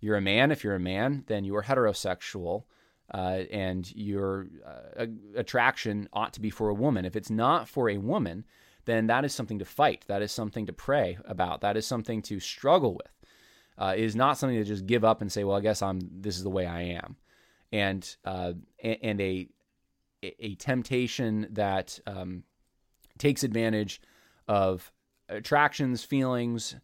[0.00, 0.50] you're a man.
[0.50, 2.64] If you're a man, then you are heterosexual.
[3.12, 7.06] Uh, and your uh, attraction ought to be for a woman.
[7.06, 8.44] If it's not for a woman,
[8.84, 10.04] then that is something to fight.
[10.08, 11.62] That is something to pray about.
[11.62, 13.10] That is something to struggle with.
[13.78, 16.00] Uh, it is not something to just give up and say, "Well, I guess I'm.
[16.20, 17.16] This is the way I am,"
[17.72, 19.48] and uh, and a
[20.22, 22.42] a temptation that um,
[23.18, 24.02] takes advantage
[24.48, 24.90] of
[25.28, 26.74] attractions, feelings,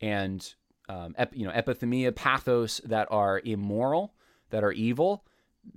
[0.00, 0.54] and
[0.90, 4.14] um, ep, you know epithemia, pathos that are immoral,
[4.50, 5.24] that are evil.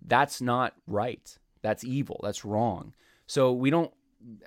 [0.06, 1.38] That's not right.
[1.62, 2.20] That's evil.
[2.24, 2.94] That's wrong.
[3.28, 3.94] So we don't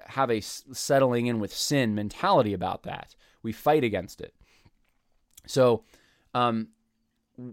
[0.07, 3.15] have a settling in with sin mentality about that.
[3.43, 4.35] We fight against it.
[5.47, 5.85] So,
[6.35, 6.69] um,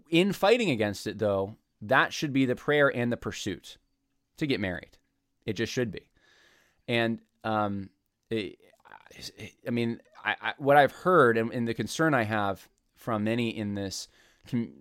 [0.09, 3.77] in fighting against it, though, that should be the prayer and the pursuit
[4.37, 4.97] to get married.
[5.45, 6.09] It just should be.
[6.87, 7.89] And um,
[8.29, 8.57] it,
[9.67, 12.67] I mean, I, I, what I've heard and, and, the concern I have
[13.03, 14.07] from many in this
[14.49, 14.71] com-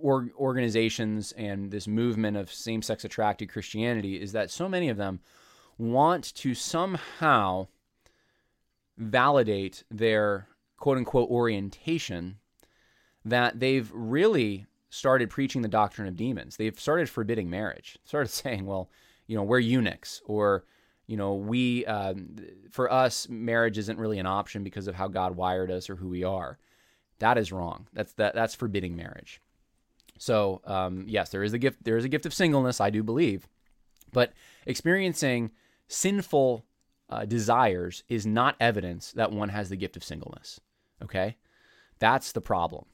[0.00, 5.18] or, organizations and this movement of same-sex attracted Christianity is that so many of them
[5.76, 7.66] want to somehow
[8.96, 10.46] validate their
[10.78, 12.36] quote unquote orientation
[13.24, 16.56] that they've really started preaching the doctrine of demons.
[16.56, 17.98] They've started forbidding marriage.
[18.04, 18.88] Started saying, well,
[19.26, 20.64] you know, we're eunuchs or
[21.06, 22.36] you know, we um,
[22.70, 26.08] for us marriage isn't really an option because of how God wired us or who
[26.08, 26.58] we are.
[27.18, 27.86] That is wrong.
[27.92, 29.40] That's that that's forbidding marriage.
[30.18, 31.84] So um, yes, there is a gift.
[31.84, 32.80] There is a gift of singleness.
[32.80, 33.48] I do believe,
[34.12, 34.32] but
[34.66, 35.50] experiencing
[35.88, 36.64] sinful
[37.10, 40.60] uh, desires is not evidence that one has the gift of singleness.
[41.02, 41.36] Okay,
[41.98, 42.86] that's the problem.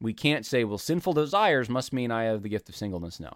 [0.00, 3.18] We can't say, well, sinful desires must mean I have the gift of singleness.
[3.18, 3.32] No.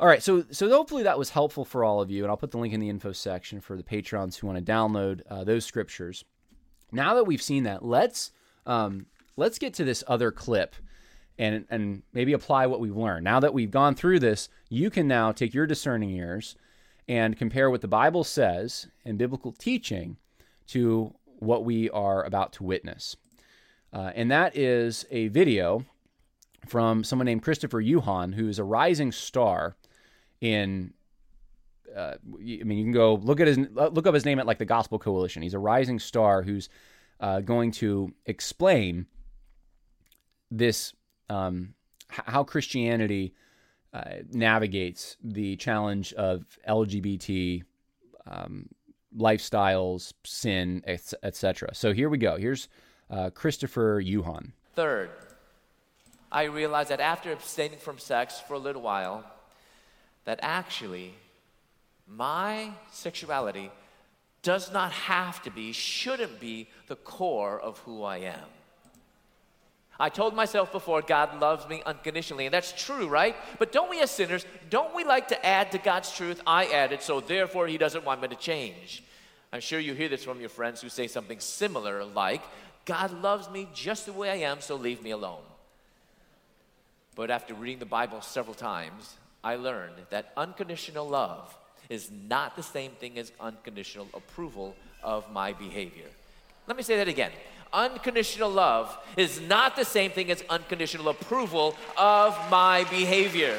[0.00, 2.50] All right, so so hopefully that was helpful for all of you, and I'll put
[2.50, 5.64] the link in the info section for the patrons who want to download uh, those
[5.64, 6.24] scriptures.
[6.90, 8.32] Now that we've seen that, let's
[8.66, 10.74] um, let's get to this other clip
[11.38, 13.24] and and maybe apply what we've learned.
[13.24, 16.56] Now that we've gone through this, you can now take your discerning ears
[17.08, 20.16] and compare what the Bible says and biblical teaching
[20.68, 23.16] to what we are about to witness.
[23.92, 25.84] Uh, and that is a video
[26.66, 29.76] from someone named Christopher Yuan, who is a rising star
[30.40, 30.92] in.
[31.94, 34.58] Uh, I mean, you can go look at his look up his name at like
[34.58, 35.42] the Gospel Coalition.
[35.42, 36.68] He's a rising star who's
[37.20, 39.06] uh, going to explain
[40.58, 40.92] this
[41.28, 41.74] um,
[42.08, 43.34] how Christianity
[43.92, 47.62] uh, navigates the challenge of LGBT
[48.26, 48.68] um,
[49.16, 51.74] lifestyles, sin, etc.
[51.74, 52.36] So here we go.
[52.36, 52.68] Here's
[53.10, 54.52] uh, Christopher Yuan.
[54.74, 55.10] Third,
[56.32, 59.24] I realized that after abstaining from sex for a little while,
[60.24, 61.14] that actually
[62.08, 63.70] my sexuality
[64.42, 68.48] does not have to be, shouldn't be the core of who I am.
[69.98, 73.36] I told myself before, God loves me unconditionally, and that's true, right?
[73.58, 76.42] But don't we as sinners, don't we like to add to God's truth?
[76.46, 79.04] I added, so therefore He doesn't want me to change.
[79.52, 82.42] I'm sure you hear this from your friends who say something similar, like,
[82.84, 85.42] God loves me just the way I am, so leave me alone.
[87.14, 91.56] But after reading the Bible several times, I learned that unconditional love
[91.88, 96.06] is not the same thing as unconditional approval of my behavior.
[96.66, 97.30] Let me say that again.
[97.74, 103.58] Unconditional love is not the same thing as unconditional approval of my behavior.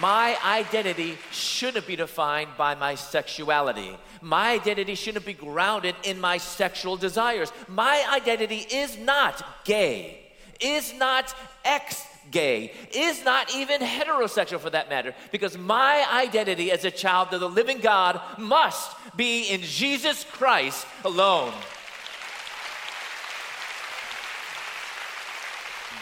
[0.00, 3.96] My identity shouldn't be defined by my sexuality.
[4.20, 7.52] My identity shouldn't be grounded in my sexual desires.
[7.68, 11.32] My identity is not gay, is not
[11.64, 17.32] ex gay, is not even heterosexual for that matter, because my identity as a child
[17.32, 21.52] of the living God must be in Jesus Christ alone.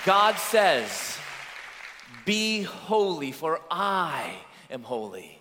[0.04, 1.18] God says,
[2.24, 4.34] be holy, for I
[4.70, 5.40] am holy.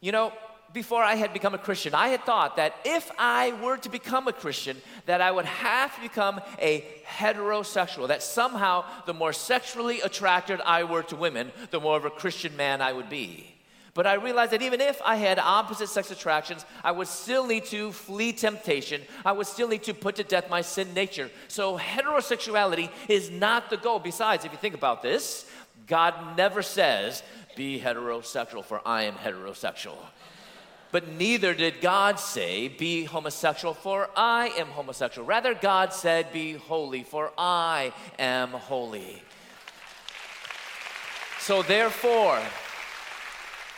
[0.00, 0.32] You know,
[0.72, 4.28] before I had become a Christian, I had thought that if I were to become
[4.28, 4.76] a Christian,
[5.06, 10.84] that I would have to become a heterosexual, that somehow the more sexually attracted I
[10.84, 13.52] were to women, the more of a Christian man I would be.
[13.94, 17.64] But I realized that even if I had opposite sex attractions, I would still need
[17.66, 19.00] to flee temptation.
[19.24, 21.30] I would still need to put to death my sin nature.
[21.48, 23.98] So heterosexuality is not the goal.
[23.98, 25.50] Besides, if you think about this,
[25.86, 27.22] God never says,
[27.56, 29.96] be heterosexual, for I am heterosexual.
[30.92, 35.26] But neither did God say, Be homosexual, for I am homosexual.
[35.26, 39.22] Rather, God said, Be holy, for I am holy.
[41.40, 42.40] So, therefore,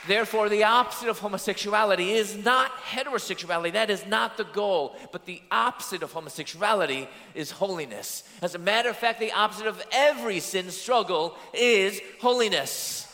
[0.06, 3.72] Therefore, the opposite of homosexuality is not heterosexuality.
[3.72, 4.96] That is not the goal.
[5.10, 8.22] But the opposite of homosexuality is holiness.
[8.40, 13.07] As a matter of fact, the opposite of every sin struggle is holiness.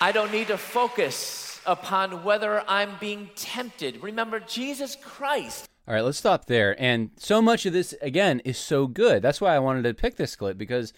[0.00, 4.02] I don't need to focus upon whether I'm being tempted.
[4.02, 5.68] Remember, Jesus Christ.
[5.86, 6.80] All right, let's stop there.
[6.80, 9.22] And so much of this, again, is so good.
[9.22, 10.92] That's why I wanted to pick this clip because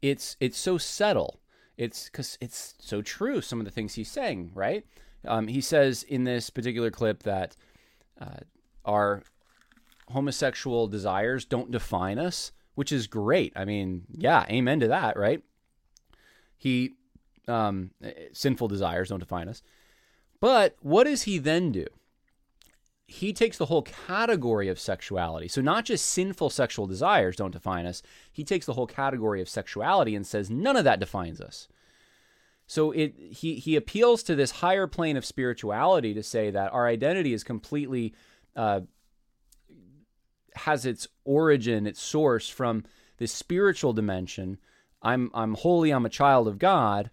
[0.00, 1.40] it's it's so subtle.
[1.76, 3.40] It's because it's so true.
[3.40, 4.84] Some of the things he's saying, right?
[5.26, 7.56] Um, he says in this particular clip that
[8.20, 8.40] uh,
[8.84, 9.22] our
[10.08, 13.52] homosexual desires don't define us, which is great.
[13.56, 15.42] I mean, yeah, amen to that, right?
[16.56, 16.94] He
[17.48, 17.90] um,
[18.32, 19.62] sinful desires don't define us.
[20.40, 21.86] But what does he then do?
[23.06, 25.48] He takes the whole category of sexuality.
[25.48, 28.02] So, not just sinful sexual desires don't define us.
[28.30, 31.68] He takes the whole category of sexuality and says none of that defines us.
[32.68, 36.86] So it he he appeals to this higher plane of spirituality to say that our
[36.86, 38.14] identity is completely
[38.54, 38.82] uh,
[40.54, 42.84] has its origin, its source from
[43.16, 44.58] this spiritual dimension.
[45.00, 45.90] I'm I'm holy.
[45.90, 47.10] I'm a child of God,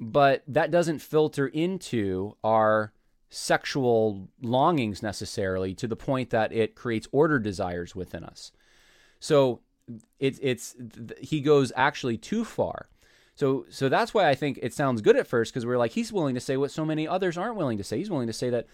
[0.00, 2.92] but that doesn't filter into our
[3.30, 8.52] sexual longings necessarily to the point that it creates order desires within us.
[9.18, 9.60] So
[10.18, 10.76] it's it's
[11.20, 12.88] he goes actually too far
[13.34, 16.12] so so that's why I think it sounds good at first because we're like he's
[16.12, 17.98] willing to say what so many others aren't willing to say.
[17.98, 18.66] He's willing to say that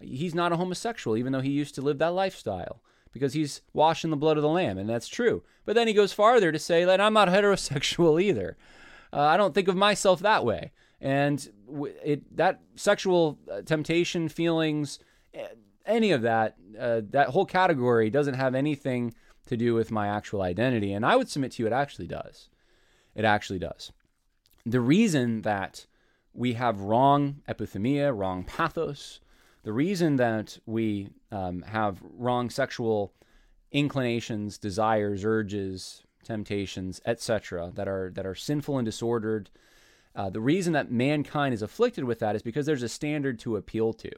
[0.00, 4.10] he's not a homosexual even though he used to live that lifestyle because he's washing
[4.10, 5.42] the blood of the lamb and that's true.
[5.64, 8.56] But then he goes farther to say that I'm not heterosexual either.
[9.12, 10.72] Uh, I don't think of myself that way.
[11.00, 11.48] And
[12.04, 14.98] it that sexual uh, temptation feelings
[15.86, 19.14] any of that uh, that whole category doesn't have anything
[19.46, 22.48] to do with my actual identity and I would submit to you it actually does.
[23.14, 23.92] It actually does
[24.66, 25.86] the reason that
[26.34, 29.20] we have wrong epithemia, wrong pathos,
[29.62, 33.12] the reason that we um, have wrong sexual
[33.72, 39.50] inclinations, desires, urges, temptations, etc., that are that are sinful and disordered.
[40.14, 43.56] Uh, the reason that mankind is afflicted with that is because there's a standard to
[43.56, 44.10] appeal to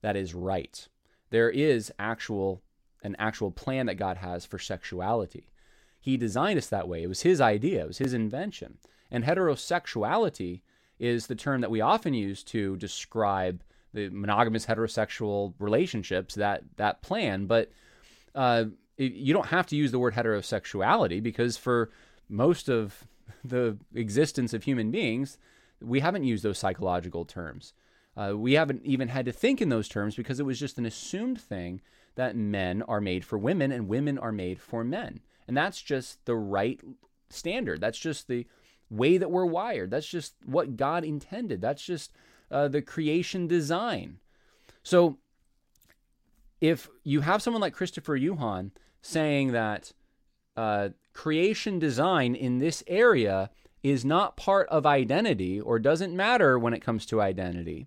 [0.00, 0.88] that is right.
[1.30, 2.62] There is actual
[3.02, 5.50] an actual plan that God has for sexuality.
[6.00, 7.02] He designed us that way.
[7.02, 8.78] It was his idea, it was his invention.
[9.10, 10.60] And heterosexuality
[10.98, 13.62] is the term that we often use to describe
[13.94, 17.46] the monogamous heterosexual relationships that that plan.
[17.46, 17.70] But
[18.34, 18.66] uh,
[18.98, 21.90] you don't have to use the word heterosexuality because for
[22.28, 23.06] most of
[23.44, 25.38] the existence of human beings,
[25.80, 27.72] we haven't used those psychological terms.
[28.16, 30.86] Uh, we haven't even had to think in those terms because it was just an
[30.86, 31.80] assumed thing
[32.16, 35.20] that men are made for women and women are made for men.
[35.46, 36.80] And that's just the right
[37.30, 37.80] standard.
[37.80, 38.44] That's just the
[38.90, 39.92] way that we're wired.
[39.92, 41.60] That's just what God intended.
[41.60, 42.12] That's just
[42.50, 44.18] uh, the creation design.
[44.82, 45.18] So
[46.60, 48.72] if you have someone like Christopher Yuan
[49.02, 49.92] saying that
[50.56, 53.50] uh, creation design in this area
[53.82, 57.86] is not part of identity or doesn't matter when it comes to identity,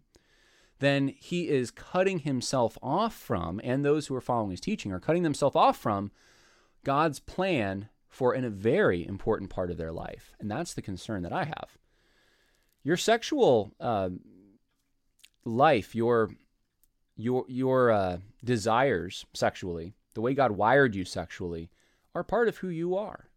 [0.79, 4.99] then he is cutting himself off from, and those who are following his teaching are
[4.99, 6.11] cutting themselves off from
[6.83, 10.33] God's plan for in a very important part of their life.
[10.39, 11.77] And that's the concern that I have.
[12.83, 14.09] Your sexual uh,
[15.45, 16.31] life, your
[17.15, 21.69] your your uh, desires sexually, the way God wired you sexually,
[22.13, 23.27] are part of who you are.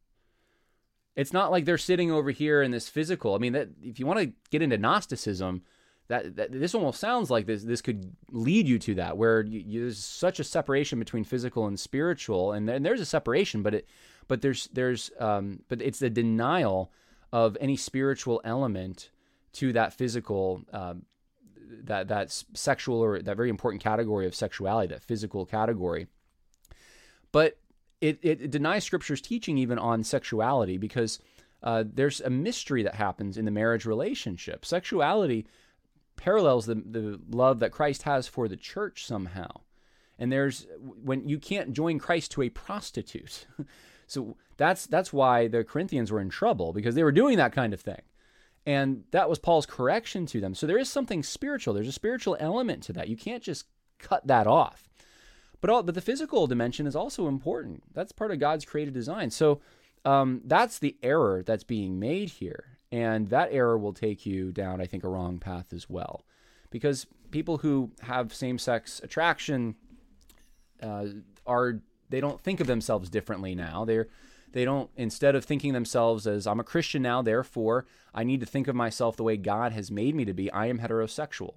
[1.16, 3.34] It's not like they're sitting over here in this physical.
[3.34, 5.62] I mean, that if you want to get into Gnosticism,
[6.08, 9.60] that, that this almost sounds like this this could lead you to that, where you,
[9.60, 13.74] you, there's such a separation between physical and spiritual, and, and there's a separation, but
[13.74, 13.88] it
[14.28, 16.92] but there's there's um, but it's the denial
[17.32, 19.10] of any spiritual element
[19.54, 21.06] to that physical um,
[21.84, 26.06] that that sexual or that very important category of sexuality that physical category
[27.34, 27.58] but
[28.00, 31.18] it, it denies scripture's teaching even on sexuality because
[31.62, 35.46] uh, there's a mystery that happens in the marriage relationship sexuality
[36.16, 39.50] parallels the, the love that christ has for the church somehow
[40.18, 40.66] and there's
[41.02, 43.46] when you can't join christ to a prostitute
[44.06, 47.74] So that's that's why the Corinthians were in trouble because they were doing that kind
[47.74, 48.00] of thing.
[48.66, 50.54] And that was Paul's correction to them.
[50.54, 51.74] So there is something spiritual.
[51.74, 53.08] There's a spiritual element to that.
[53.08, 53.66] You can't just
[53.98, 54.88] cut that off.
[55.64, 57.84] But all, but the physical dimension is also important.
[57.94, 59.30] That's part of God's created design.
[59.30, 59.62] So
[60.04, 64.82] um, that's the error that's being made here, and that error will take you down,
[64.82, 66.26] I think, a wrong path as well,
[66.68, 69.76] because people who have same-sex attraction
[70.82, 71.06] uh,
[71.46, 73.86] are they don't think of themselves differently now.
[73.86, 74.08] They're
[74.52, 78.46] they don't instead of thinking themselves as I'm a Christian now, therefore I need to
[78.46, 80.50] think of myself the way God has made me to be.
[80.50, 81.54] I am heterosexual.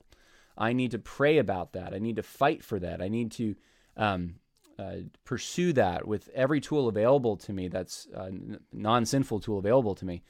[0.57, 1.93] I need to pray about that.
[1.93, 3.01] I need to fight for that.
[3.01, 3.57] I need to
[3.97, 4.35] um,
[4.79, 7.67] uh, pursue that with every tool available to me.
[7.67, 8.31] That's a
[8.71, 10.23] non sinful tool available to me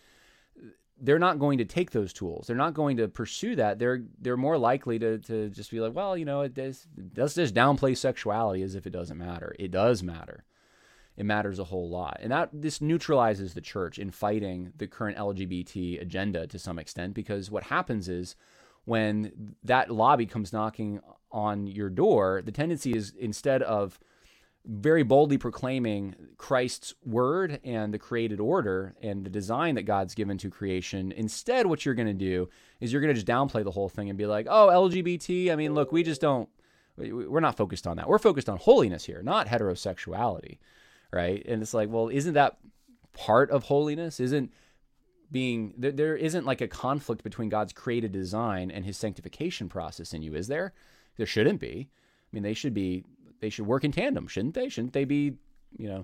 [0.99, 2.47] they're not going to take those tools.
[2.47, 3.80] They're not going to pursue that.
[3.80, 7.36] They're they're more likely to, to just be like, well, you know, it does, let's
[7.36, 9.55] just downplay sexuality as if it doesn't matter.
[9.59, 10.43] It does matter.
[11.15, 12.20] it matters a whole lot.
[12.22, 17.13] And that this neutralizes the church in fighting the current LGBT agenda to some extent
[17.13, 18.36] because what happens is
[18.88, 24.00] when that lobby comes knocking on your door, the tendency is instead of
[24.64, 30.38] very boldly proclaiming Christ's word and the created order and the design that God's given
[30.38, 31.12] to creation.
[31.12, 32.48] Instead, what you're going to do
[32.80, 35.58] is you're going to just downplay the whole thing and be like, oh, LGBT, I
[35.58, 36.48] mean, look, we just don't,
[36.96, 38.08] we're not focused on that.
[38.08, 40.60] We're focused on holiness here, not heterosexuality,
[41.12, 41.46] right?
[41.46, 42.58] And it's like, well, isn't that
[43.12, 44.22] part of holiness?
[44.22, 44.54] Isn't
[45.32, 50.13] being, there, there isn't like a conflict between God's created design and his sanctification process
[50.13, 50.73] in you, is there?
[51.17, 51.89] There shouldn't be.
[51.89, 53.03] I mean, they should be
[53.39, 54.69] they should work in tandem, shouldn't they?
[54.69, 55.34] Shouldn't they be,
[55.78, 56.03] you know,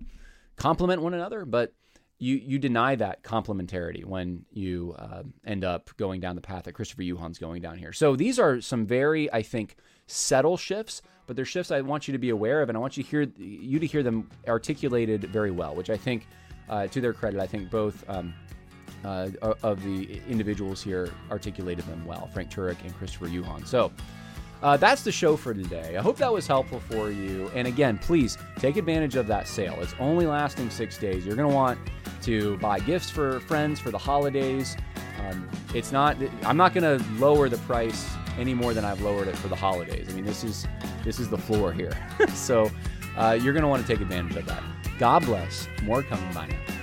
[0.55, 1.45] complement one another?
[1.45, 1.73] But
[2.19, 6.73] you you deny that complementarity when you uh, end up going down the path that
[6.73, 7.91] Christopher Yuan's going down here.
[7.91, 9.75] So these are some very, I think,
[10.07, 12.97] subtle shifts, but they're shifts I want you to be aware of, and I want
[12.97, 16.27] you to hear you to hear them articulated very well, which I think,
[16.69, 18.07] uh, to their credit, I think both.
[18.09, 18.33] Um,
[19.03, 19.29] uh,
[19.63, 23.65] of the individuals here articulated them well, Frank Turek and Christopher Yuan.
[23.65, 23.91] So,
[24.63, 25.97] uh, that's the show for today.
[25.97, 27.51] I hope that was helpful for you.
[27.53, 29.77] And again, please take advantage of that sale.
[29.81, 31.25] It's only lasting six days.
[31.25, 31.77] You're going to want
[32.21, 34.77] to buy gifts for friends for the holidays.
[35.19, 36.15] Um, it's not.
[36.43, 39.55] I'm not going to lower the price any more than I've lowered it for the
[39.55, 40.07] holidays.
[40.09, 40.65] I mean, this is
[41.03, 41.91] this is the floor here.
[42.33, 42.71] so
[43.17, 44.63] uh, you're going to want to take advantage of that.
[44.97, 45.67] God bless.
[45.83, 46.82] More coming by now.